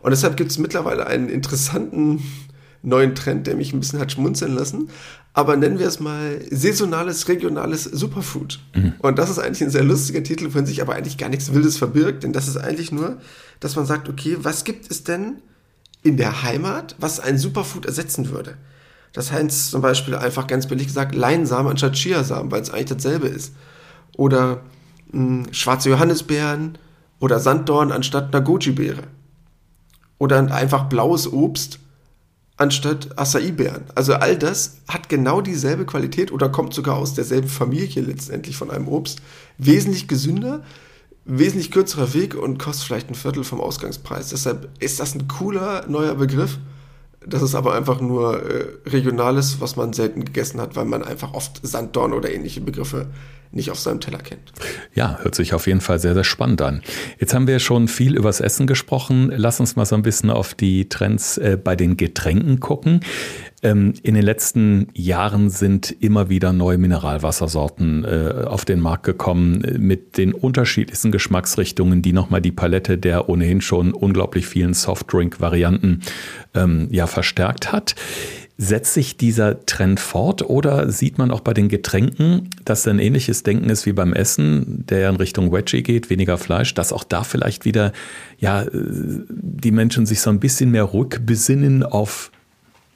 [0.00, 2.22] Und deshalb gibt es mittlerweile einen interessanten
[2.82, 4.90] neuen Trend, der mich ein bisschen hat schmunzeln lassen.
[5.32, 8.60] Aber nennen wir es mal saisonales, regionales Superfood.
[8.74, 8.94] Mhm.
[9.00, 11.76] Und das ist eigentlich ein sehr lustiger Titel, worin sich aber eigentlich gar nichts Wildes
[11.76, 13.18] verbirgt, denn das ist eigentlich nur,
[13.60, 15.42] dass man sagt, okay, was gibt es denn
[16.06, 18.56] in der Heimat, was ein Superfood ersetzen würde.
[19.12, 23.26] Das heißt zum Beispiel einfach ganz billig gesagt Leinsamen anstatt Chiasamen, weil es eigentlich dasselbe
[23.26, 23.54] ist.
[24.16, 24.62] Oder
[25.10, 26.78] mh, hm, schwarze Johannisbeeren
[27.18, 29.02] oder Sanddorn anstatt einer Goji-Beere.
[30.18, 31.80] Oder einfach blaues Obst
[32.56, 33.84] anstatt Acai-Beeren.
[33.94, 38.70] Also all das hat genau dieselbe Qualität oder kommt sogar aus derselben Familie letztendlich von
[38.70, 39.20] einem Obst.
[39.58, 40.62] Wesentlich gesünder,
[41.24, 44.30] wesentlich kürzerer Weg und kostet vielleicht ein Viertel vom Ausgangspreis.
[44.30, 46.58] Deshalb ist das ein cooler neuer Begriff.
[47.26, 51.34] Das ist aber einfach nur äh, regionales, was man selten gegessen hat, weil man einfach
[51.34, 53.08] oft Sanddorn oder ähnliche Begriffe
[53.50, 54.52] nicht auf seinem Teller kennt.
[54.94, 56.82] Ja, hört sich auf jeden Fall sehr, sehr spannend an.
[57.18, 59.32] Jetzt haben wir schon viel übers Essen gesprochen.
[59.34, 63.00] Lass uns mal so ein bisschen auf die Trends äh, bei den Getränken gucken.
[63.62, 69.64] Ähm, in den letzten Jahren sind immer wieder neue Mineralwassersorten äh, auf den Markt gekommen
[69.64, 76.02] äh, mit den unterschiedlichsten Geschmacksrichtungen, die nochmal die Palette der ohnehin schon unglaublich vielen Softdrink-Varianten
[76.54, 77.94] ähm, ja verstärkt hat.
[78.58, 83.42] Setzt sich dieser Trend fort oder sieht man auch bei den Getränken, dass ein ähnliches
[83.42, 87.22] Denken ist wie beim Essen, der in Richtung Veggie geht, weniger Fleisch, dass auch da
[87.22, 87.92] vielleicht wieder
[88.38, 92.30] ja äh, die Menschen sich so ein bisschen mehr rückbesinnen auf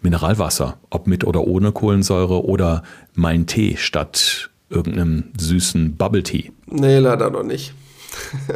[0.02, 2.82] Mineralwasser, ob mit oder ohne Kohlensäure oder
[3.14, 6.52] mein Tee statt irgendeinem süßen Bubble Tea?
[6.66, 7.74] Nee, leider noch nicht.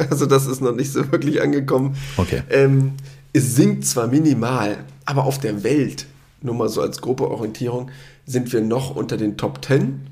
[0.09, 1.95] Also das ist noch nicht so wirklich angekommen.
[2.17, 2.43] Okay.
[2.49, 2.93] Ähm,
[3.31, 6.07] es sinkt zwar minimal, aber auf der Welt
[6.41, 7.89] nur mal so als grobe Orientierung,
[8.25, 10.07] sind wir noch unter den Top 10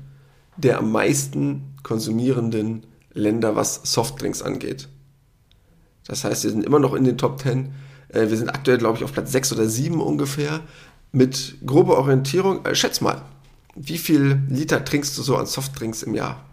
[0.56, 4.88] der am meisten konsumierenden Länder, was Softdrinks angeht.
[6.06, 7.72] Das heißt, wir sind immer noch in den Top 10.
[8.08, 10.60] Äh, wir sind aktuell, glaube ich, auf Platz 6 oder 7 ungefähr.
[11.14, 13.22] Mit grober Orientierung, äh, schätz mal,
[13.76, 16.44] wie viel Liter trinkst du so an Softdrinks im Jahr?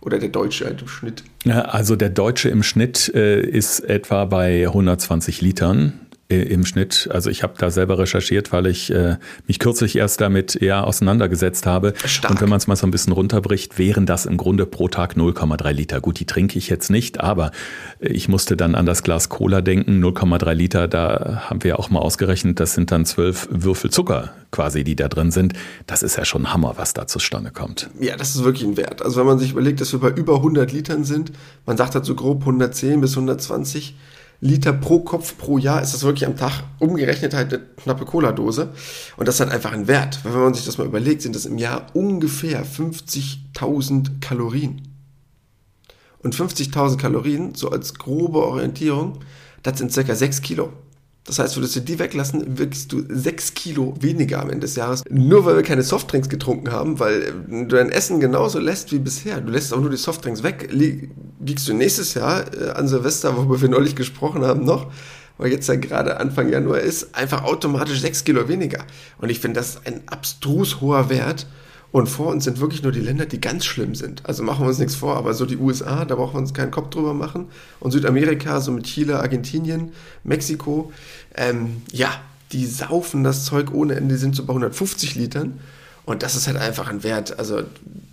[0.00, 1.22] Oder der Deutsche halt im Schnitt?
[1.44, 6.00] Also der Deutsche im Schnitt äh, ist etwa bei 120 Litern.
[6.30, 7.08] Äh, im Schnitt.
[7.12, 9.16] Also ich habe da selber recherchiert, weil ich äh,
[9.48, 11.92] mich kürzlich erst damit eher auseinandergesetzt habe.
[12.04, 12.30] Stark.
[12.30, 15.14] Und wenn man es mal so ein bisschen runterbricht, wären das im Grunde pro Tag
[15.16, 16.00] 0,3 Liter.
[16.00, 17.50] Gut, die trinke ich jetzt nicht, aber
[17.98, 20.02] äh, ich musste dann an das Glas Cola denken.
[20.02, 24.84] 0,3 Liter, da haben wir auch mal ausgerechnet, das sind dann zwölf Würfel Zucker quasi,
[24.84, 25.54] die da drin sind.
[25.88, 27.90] Das ist ja schon Hammer, was da zustande kommt.
[27.98, 29.02] Ja, das ist wirklich ein Wert.
[29.02, 31.32] Also wenn man sich überlegt, dass wir bei über 100 Litern sind,
[31.66, 33.96] man sagt halt so grob 110 bis 120
[34.40, 38.72] Liter pro Kopf pro Jahr ist das wirklich am Tag umgerechnet halt eine knappe Cola-Dose.
[39.16, 40.24] Und das halt einfach ein Wert.
[40.24, 44.88] Weil wenn man sich das mal überlegt, sind das im Jahr ungefähr 50.000 Kalorien.
[46.18, 49.20] Und 50.000 Kalorien, so als grobe Orientierung,
[49.62, 50.72] das sind circa 6 Kilo.
[51.24, 55.04] Das heißt, würdest du die weglassen, wirkst du sechs Kilo weniger am Ende des Jahres.
[55.10, 58.98] Nur weil wir keine Softdrinks getrunken haben, weil äh, du dein Essen genauso lässt wie
[58.98, 59.40] bisher.
[59.40, 63.60] Du lässt auch nur die Softdrinks weg, liegst du nächstes Jahr äh, an Silvester, worüber
[63.60, 64.90] wir neulich gesprochen haben, noch,
[65.36, 68.84] weil jetzt ja gerade Anfang Januar ist, einfach automatisch sechs Kilo weniger.
[69.18, 71.46] Und ich finde, das ein abstrus hoher Wert.
[71.92, 74.24] Und vor uns sind wirklich nur die Länder, die ganz schlimm sind.
[74.24, 76.70] Also machen wir uns nichts vor, aber so die USA, da brauchen wir uns keinen
[76.70, 77.46] Kopf drüber machen.
[77.80, 80.92] Und Südamerika, so mit Chile, Argentinien, Mexiko,
[81.34, 82.10] ähm, ja,
[82.52, 85.60] die saufen das Zeug ohne Ende, die sind so bei 150 Litern.
[86.04, 87.38] Und das ist halt einfach ein Wert.
[87.38, 87.62] Also,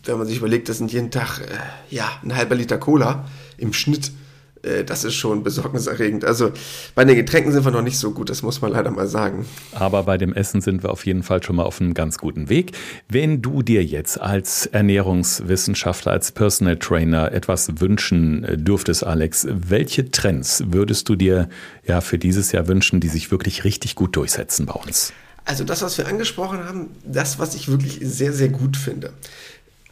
[0.05, 3.25] wenn man sich überlegt, das sind jeden Tag, äh, ja, ein halber Liter Cola
[3.57, 4.11] im Schnitt.
[4.63, 6.26] Äh, das ist schon besorgniserregend.
[6.26, 6.52] Also
[6.96, 9.46] bei den Getränken sind wir noch nicht so gut, das muss man leider mal sagen.
[9.74, 12.50] Aber bei dem Essen sind wir auf jeden Fall schon mal auf einem ganz guten
[12.50, 12.72] Weg.
[13.10, 20.12] Wenn du dir jetzt als Ernährungswissenschaftler, als Personal Trainer etwas wünschen äh, dürftest, Alex, welche
[20.12, 21.50] Trends würdest du dir
[21.86, 25.13] ja für dieses Jahr wünschen, die sich wirklich richtig gut durchsetzen bei uns?
[25.46, 29.13] Also das, was wir angesprochen haben, das, was ich wirklich sehr, sehr gut finde.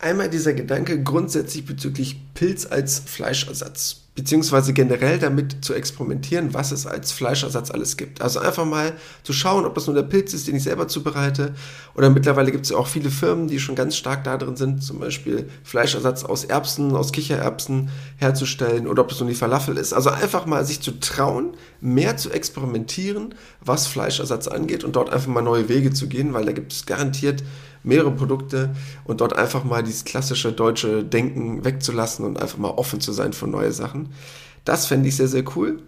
[0.02, 6.88] Einmal dieser Gedanke grundsätzlich bezüglich Pilz als Fleischersatz beziehungsweise generell damit zu experimentieren, was es
[6.88, 8.22] als Fleischersatz alles gibt.
[8.22, 11.54] Also einfach mal zu schauen, ob das nur der Pilz ist, den ich selber zubereite.
[11.96, 14.82] Oder mittlerweile gibt es ja auch viele Firmen, die schon ganz stark da drin sind,
[14.82, 19.94] zum Beispiel Fleischersatz aus Erbsen, aus Kichererbsen herzustellen oder ob das nur die Falafel ist.
[19.94, 25.28] Also einfach mal sich zu trauen, mehr zu experimentieren, was Fleischersatz angeht und dort einfach
[25.28, 27.44] mal neue Wege zu gehen, weil da gibt es garantiert
[27.86, 33.00] mehrere Produkte und dort einfach mal dieses klassische deutsche Denken wegzulassen und einfach mal offen
[33.00, 34.10] zu sein für neue Sachen.
[34.66, 35.84] Das fände ich sehr, sehr cool.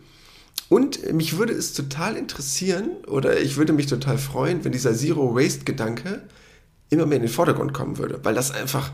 [0.69, 5.35] Und mich würde es total interessieren oder ich würde mich total freuen, wenn dieser Zero
[5.35, 6.23] Waste Gedanke
[6.89, 8.91] immer mehr in den Vordergrund kommen würde, weil das einfach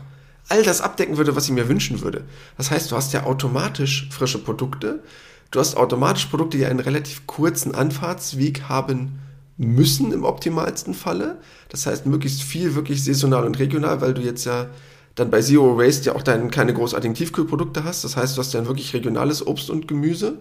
[0.48, 2.24] all das abdecken würde, was ich mir wünschen würde.
[2.56, 5.02] Das heißt, du hast ja automatisch frische Produkte,
[5.50, 9.18] du hast automatisch Produkte, die einen relativ kurzen Anfahrtsweg haben
[9.56, 11.38] müssen im optimalsten Falle.
[11.68, 14.68] Das heißt, möglichst viel wirklich saisonal und regional, weil du jetzt ja
[15.14, 18.04] dann bei Zero Waste ja auch dann keine großartigen Tiefkühlprodukte hast.
[18.04, 20.38] Das heißt, du hast dann wirklich regionales Obst und Gemüse.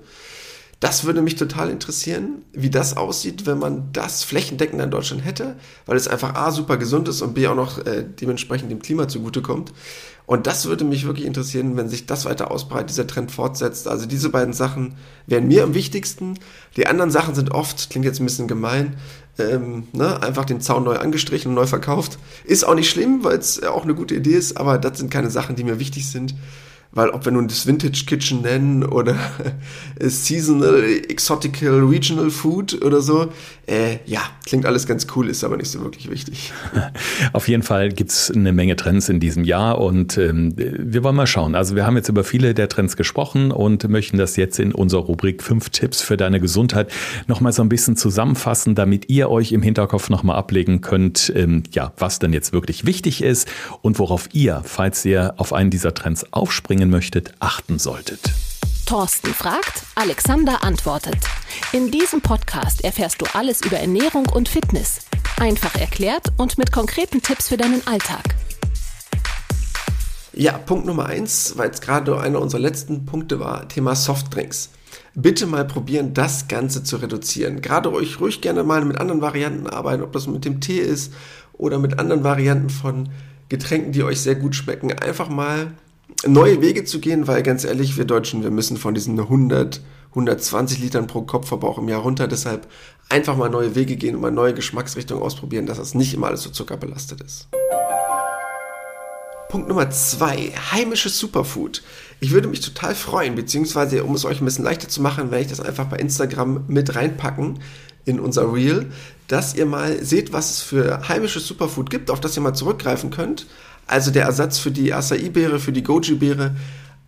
[0.84, 5.56] Das würde mich total interessieren, wie das aussieht, wenn man das flächendeckend in Deutschland hätte,
[5.86, 9.08] weil es einfach A super gesund ist und B auch noch äh, dementsprechend dem Klima
[9.08, 9.72] zugutekommt.
[10.26, 13.88] Und das würde mich wirklich interessieren, wenn sich das weiter ausbreitet, dieser Trend fortsetzt.
[13.88, 16.38] Also diese beiden Sachen wären mir am wichtigsten.
[16.76, 18.98] Die anderen Sachen sind oft, klingt jetzt ein bisschen gemein,
[19.40, 22.20] ähm, ne, einfach den Zaun neu angestrichen und neu verkauft.
[22.44, 25.30] Ist auch nicht schlimm, weil es auch eine gute Idee ist, aber das sind keine
[25.30, 26.36] Sachen, die mir wichtig sind
[26.94, 29.16] weil ob wir nun das Vintage Kitchen nennen oder
[30.00, 33.32] Seasonal, Exotical, Regional Food oder so,
[33.66, 36.52] äh, ja, klingt alles ganz cool, ist aber nicht so wirklich wichtig.
[37.34, 41.28] Auf jeden Fall gibt's eine Menge Trends in diesem Jahr und ähm, wir wollen mal
[41.28, 41.56] schauen.
[41.56, 45.02] Also wir haben jetzt über viele der Trends gesprochen und möchten das jetzt in unserer
[45.02, 46.92] Rubrik 5 Tipps für deine Gesundheit
[47.28, 51.94] nochmal so ein bisschen zusammenfassen, damit ihr euch im Hinterkopf nochmal ablegen könnt, ähm, ja,
[51.98, 53.48] was denn jetzt wirklich wichtig ist
[53.82, 58.20] und worauf ihr, falls ihr auf einen dieser Trends aufspringen bringen möchtet, achten solltet.
[58.86, 61.16] Thorsten fragt, Alexander antwortet.
[61.72, 65.00] In diesem Podcast erfährst du alles über Ernährung und Fitness.
[65.40, 68.24] Einfach erklärt und mit konkreten Tipps für deinen Alltag.
[70.34, 74.70] Ja, Punkt Nummer eins, weil es gerade einer unserer letzten Punkte war, Thema Softdrinks.
[75.16, 77.62] Bitte mal probieren, das Ganze zu reduzieren.
[77.62, 81.14] Gerade euch ruhig gerne mal mit anderen Varianten arbeiten, ob das mit dem Tee ist
[81.54, 83.08] oder mit anderen Varianten von
[83.48, 84.92] Getränken, die euch sehr gut schmecken.
[84.92, 85.72] Einfach mal
[86.26, 90.80] neue Wege zu gehen, weil ganz ehrlich, wir Deutschen, wir müssen von diesen 100, 120
[90.80, 92.28] Litern pro Kopfverbrauch im Jahr runter.
[92.28, 92.68] Deshalb
[93.10, 96.44] einfach mal neue Wege gehen und mal neue Geschmacksrichtungen ausprobieren, dass das nicht immer alles
[96.44, 97.48] so zuckerbelastet ist.
[99.50, 101.84] Punkt Nummer zwei, heimisches Superfood.
[102.20, 105.44] Ich würde mich total freuen, beziehungsweise um es euch ein bisschen leichter zu machen, werde
[105.44, 107.60] ich das einfach bei Instagram mit reinpacken
[108.06, 108.92] in unser Reel,
[109.28, 113.12] dass ihr mal seht, was es für heimisches Superfood gibt, auf das ihr mal zurückgreifen
[113.12, 113.46] könnt.
[113.88, 116.56] Also der Ersatz für die Acai-Beere, für die Goji-Beere,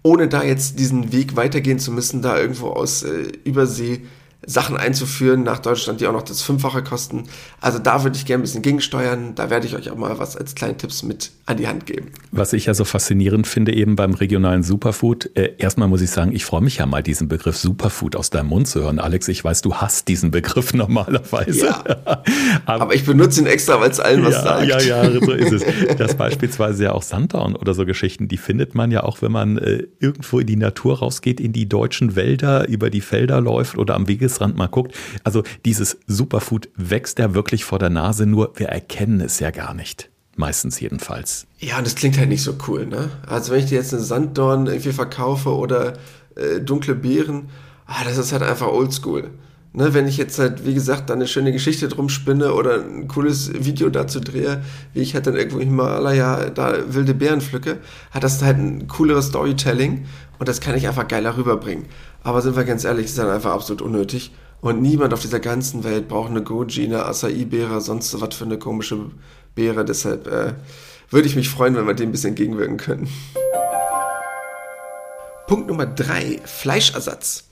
[0.03, 4.05] ohne da jetzt diesen Weg weitergehen zu müssen, da irgendwo aus äh, Übersee
[4.45, 7.23] Sachen einzuführen nach Deutschland, die auch noch das Fünffache kosten.
[7.62, 9.36] Also da würde ich gerne ein bisschen gegensteuern.
[9.36, 12.12] Da werde ich euch auch mal was als kleinen Tipps mit an die Hand geben.
[12.31, 16.31] Was ich ja so faszinierend finde eben beim regionalen Superfood, äh, erstmal muss ich sagen,
[16.31, 18.99] ich freue mich ja mal, diesen Begriff Superfood aus deinem Mund zu hören.
[18.99, 21.67] Alex, ich weiß, du hast diesen Begriff normalerweise.
[21.67, 21.84] Ja,
[22.65, 24.67] aber, aber, ich benutze ihn extra, weil es allen was ja, sagt.
[24.67, 25.63] Ja, ja, so ist es.
[25.97, 29.58] Das beispielsweise ja auch Sundown oder so Geschichten, die findet man ja auch, wenn man
[29.58, 33.95] äh, irgendwo in die Natur rausgeht, in die deutschen Wälder, über die Felder läuft oder
[33.95, 34.95] am Weges Wegesrand mal guckt.
[35.24, 39.74] Also dieses Superfood wächst ja wirklich vor der Nase, nur wir erkennen es ja gar
[39.74, 40.10] nicht.
[40.36, 41.48] Meistens jedenfalls.
[41.60, 43.10] Ja, und das klingt halt nicht so cool, ne?
[43.26, 45.93] Also wenn ich dir jetzt eine Sanddorn irgendwie verkaufe oder
[46.36, 47.50] äh, dunkle Beeren,
[47.86, 49.32] ah, das ist halt einfach oldschool.
[49.71, 53.10] Ne, wenn ich jetzt halt, wie gesagt, da eine schöne Geschichte drum spinne oder ein
[53.10, 57.80] cooles Video dazu drehe, wie ich halt dann irgendwo im Himalaya da wilde Beeren pflücke,
[58.12, 60.06] hat das halt ein cooleres Storytelling
[60.39, 61.86] und das kann ich einfach geiler rüberbringen.
[62.24, 64.32] Aber sind wir ganz ehrlich, ist dann einfach absolut unnötig.
[64.62, 68.58] Und niemand auf dieser ganzen Welt braucht eine Goji, eine Acai-Beere, sonst was für eine
[68.58, 69.12] komische
[69.54, 69.86] Beere.
[69.86, 70.54] Deshalb äh,
[71.10, 73.08] würde ich mich freuen, wenn wir dem ein bisschen entgegenwirken können.
[75.48, 77.48] Punkt Nummer drei: Fleischersatz.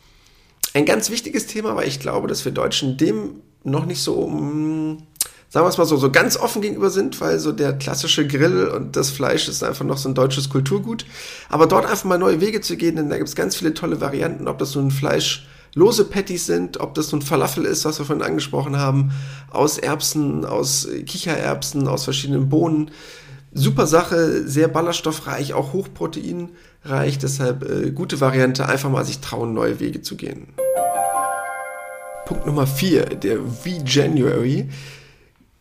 [0.73, 5.05] Ein ganz wichtiges Thema, weil ich glaube, dass wir Deutschen dem noch nicht so um
[5.53, 8.65] sagen wir es mal so, so ganz offen gegenüber sind, weil so der klassische Grill
[8.69, 11.05] und das Fleisch ist einfach noch so ein deutsches Kulturgut.
[11.47, 14.01] Aber dort einfach mal neue Wege zu gehen, denn da gibt es ganz viele tolle
[14.01, 18.25] Varianten, ob das nun fleischlose Patties sind, ob das nun Falafel ist, was wir vorhin
[18.25, 19.11] angesprochen haben,
[19.51, 22.89] aus Erbsen, aus Kichererbsen, aus verschiedenen Bohnen.
[23.53, 29.79] Super Sache, sehr ballaststoffreich, auch hochproteinreich, deshalb äh, gute Variante, einfach mal sich trauen, neue
[29.79, 30.47] Wege zu gehen.
[32.25, 34.69] Punkt Nummer 4, der V-January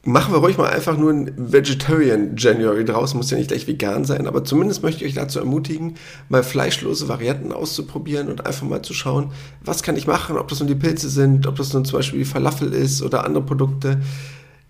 [0.05, 3.15] machen wir ruhig mal einfach nur ein Vegetarian January draus.
[3.15, 5.95] Muss ja nicht gleich vegan sein, aber zumindest möchte ich euch dazu ermutigen,
[6.29, 9.31] mal fleischlose Varianten auszuprobieren und einfach mal zu schauen,
[9.65, 12.21] was kann ich machen, ob das nun die Pilze sind, ob das nun zum Beispiel
[12.21, 14.01] die Falafel ist oder andere Produkte,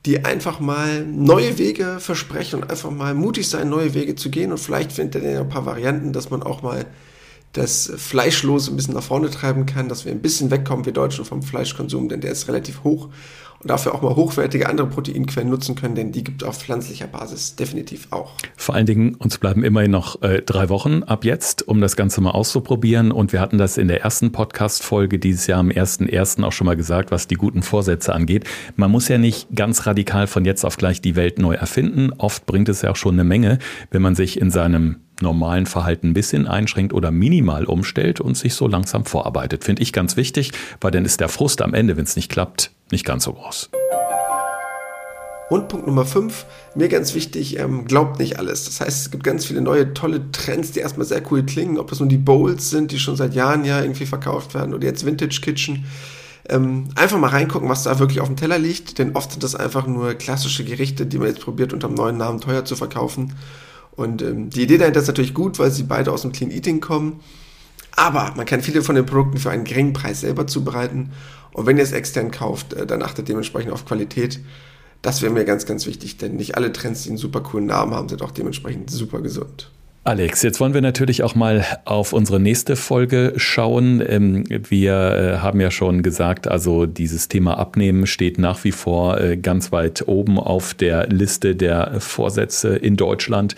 [0.04, 4.50] die einfach mal neue Wege versprechen und einfach mal mutig sein, neue Wege zu gehen.
[4.50, 6.84] Und vielleicht findet ihr ja ein paar Varianten, dass man auch mal
[7.52, 11.24] das Fleischlose ein bisschen nach vorne treiben kann, dass wir ein bisschen wegkommen, wir Deutschen,
[11.24, 13.10] vom Fleischkonsum, denn der ist relativ hoch
[13.62, 17.06] und dafür auch mal hochwertige andere Proteinquellen nutzen können, denn die gibt es auf pflanzlicher
[17.06, 18.32] Basis definitiv auch.
[18.56, 22.20] Vor allen Dingen, uns bleiben immerhin noch äh, drei Wochen ab jetzt, um das Ganze
[22.20, 23.12] mal auszuprobieren.
[23.12, 26.42] Und wir hatten das in der ersten Podcast-Folge dieses Jahr am 1.1.
[26.42, 28.44] auch schon mal gesagt, was die guten Vorsätze angeht.
[28.76, 32.12] Man muss ja nicht ganz radikal von jetzt auf gleich die Welt neu erfinden.
[32.18, 33.58] Oft bringt es ja auch schon eine Menge,
[33.90, 38.54] wenn man sich in seinem normalen Verhalten ein bisschen einschränkt oder minimal umstellt und sich
[38.54, 39.62] so langsam vorarbeitet.
[39.62, 42.72] Finde ich ganz wichtig, weil dann ist der Frust am Ende, wenn es nicht klappt,
[42.92, 43.70] nicht ganz so groß.
[45.52, 48.64] Und Punkt Nummer 5, mir ganz wichtig, ähm, glaubt nicht alles.
[48.64, 51.76] Das heißt, es gibt ganz viele neue, tolle Trends, die erstmal sehr cool klingen.
[51.76, 54.86] Ob das nun die Bowls sind, die schon seit Jahren ja irgendwie verkauft werden oder
[54.86, 55.84] jetzt Vintage Kitchen.
[56.48, 59.54] Ähm, einfach mal reingucken, was da wirklich auf dem Teller liegt, denn oft sind das
[59.54, 63.34] einfach nur klassische Gerichte, die man jetzt probiert, unter dem neuen Namen teuer zu verkaufen.
[63.94, 66.80] Und ähm, die Idee dahinter ist natürlich gut, weil sie beide aus dem Clean Eating
[66.80, 67.20] kommen.
[67.96, 71.10] Aber man kann viele von den Produkten für einen geringen Preis selber zubereiten.
[71.52, 74.40] Und wenn ihr es extern kauft, äh, dann achtet dementsprechend auf Qualität.
[75.02, 77.92] Das wäre mir ganz, ganz wichtig, denn nicht alle Trends, die einen super coolen Namen
[77.92, 79.70] haben, sind auch dementsprechend super gesund.
[80.04, 84.02] Alex, jetzt wollen wir natürlich auch mal auf unsere nächste Folge schauen.
[84.04, 89.20] Ähm, wir äh, haben ja schon gesagt, also dieses Thema Abnehmen steht nach wie vor
[89.20, 93.54] äh, ganz weit oben auf der Liste der Vorsätze in Deutschland.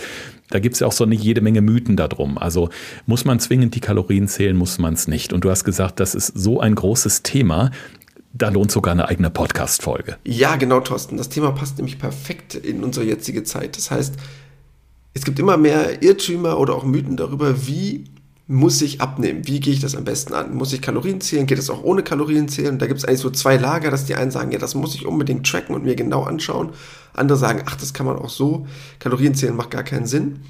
[0.50, 2.38] Da gibt es ja auch so eine jede Menge Mythen darum.
[2.38, 2.68] Also
[3.06, 5.32] muss man zwingend die Kalorien zählen, muss man es nicht.
[5.32, 7.70] Und du hast gesagt, das ist so ein großes Thema.
[8.32, 10.16] Da lohnt sogar eine eigene Podcast-Folge.
[10.24, 11.16] Ja, genau, Thorsten.
[11.16, 13.76] Das Thema passt nämlich perfekt in unsere jetzige Zeit.
[13.76, 14.14] Das heißt,
[15.14, 18.04] es gibt immer mehr Irrtümer oder auch Mythen darüber, wie
[18.46, 19.46] muss ich abnehmen?
[19.46, 20.54] Wie gehe ich das am besten an?
[20.54, 21.46] Muss ich Kalorien zählen?
[21.46, 22.78] Geht das auch ohne Kalorien zählen?
[22.78, 25.06] Da gibt es eigentlich so zwei Lager, dass die einen sagen, ja, das muss ich
[25.06, 26.70] unbedingt tracken und mir genau anschauen.
[27.14, 28.66] Andere sagen, ach, das kann man auch so.
[28.98, 30.40] Kalorien zählen macht gar keinen Sinn.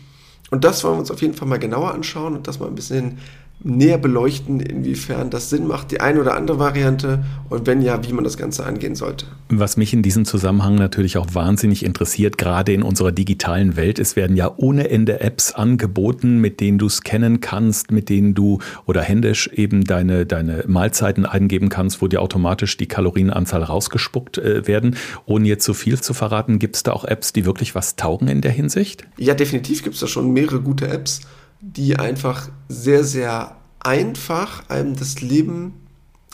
[0.51, 2.75] Und das wollen wir uns auf jeden Fall mal genauer anschauen und das mal ein
[2.75, 3.19] bisschen
[3.65, 8.13] näher beleuchten, inwiefern das Sinn macht, die eine oder andere Variante und wenn ja, wie
[8.13, 9.27] man das Ganze angehen sollte.
[9.49, 14.17] Was mich in diesem Zusammenhang natürlich auch wahnsinnig interessiert, gerade in unserer digitalen Welt, es
[14.17, 19.01] werden ja ohne Ende Apps angeboten, mit denen du scannen kannst, mit denen du oder
[19.01, 24.97] händisch eben deine, deine Mahlzeiten eingeben kannst, wo dir automatisch die Kalorienanzahl rausgespuckt äh, werden.
[25.25, 28.29] Ohne jetzt zu viel zu verraten, gibt es da auch Apps, die wirklich was taugen
[28.29, 29.07] in der Hinsicht?
[29.17, 31.23] Ja, definitiv gibt es da schon mehrere gute Apps
[31.73, 35.75] die einfach sehr, sehr einfach einem das Leben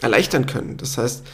[0.01, 0.77] erleichtern können.
[0.77, 1.25] Das heißt,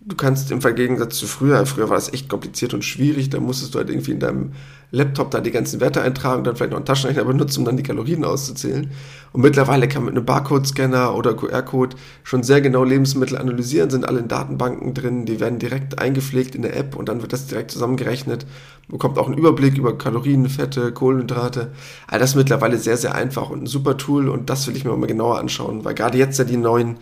[0.00, 3.74] du kannst im Gegensatz zu früher, früher war es echt kompliziert und schwierig, da musstest
[3.74, 4.52] du halt irgendwie in deinem
[4.94, 7.82] Laptop da die ganzen Werte eintragen, dann vielleicht noch einen Taschenrechner benutzen, um dann die
[7.82, 8.90] Kalorien auszuzählen.
[9.32, 14.08] Und mittlerweile kann man mit einem Barcode-Scanner oder QR-Code schon sehr genau Lebensmittel analysieren, sind
[14.08, 17.48] alle in Datenbanken drin, die werden direkt eingepflegt in der App und dann wird das
[17.48, 18.46] direkt zusammengerechnet,
[18.88, 21.72] bekommt auch einen Überblick über Kalorien, Fette, Kohlenhydrate.
[22.06, 24.84] All das ist mittlerweile sehr, sehr einfach und ein super Tool und das will ich
[24.84, 26.98] mir mal genauer anschauen, weil gerade jetzt ja die neuen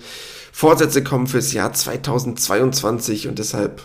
[0.52, 3.82] Vorsätze kommen fürs Jahr 2022 und deshalb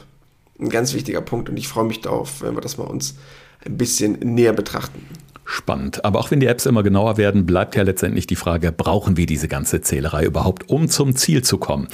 [0.60, 3.16] ein ganz wichtiger Punkt und ich freue mich darauf, wenn wir das mal uns
[3.68, 5.02] ein bisschen näher betrachten.
[5.50, 6.04] Spannend.
[6.04, 9.26] Aber auch wenn die Apps immer genauer werden, bleibt ja letztendlich die Frage, brauchen wir
[9.26, 11.88] diese ganze Zählerei überhaupt, um zum Ziel zu kommen?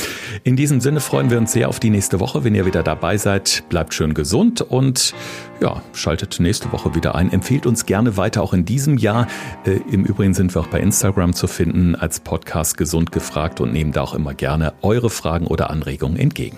[0.43, 2.43] In diesem Sinne freuen wir uns sehr auf die nächste Woche.
[2.43, 5.13] Wenn ihr wieder dabei seid, bleibt schön gesund und
[5.61, 7.31] ja, schaltet nächste Woche wieder ein.
[7.31, 9.27] Empfehlt uns gerne weiter auch in diesem Jahr.
[9.67, 13.71] Äh, Im Übrigen sind wir auch bei Instagram zu finden als Podcast Gesund gefragt und
[13.71, 16.57] nehmen da auch immer gerne eure Fragen oder Anregungen entgegen.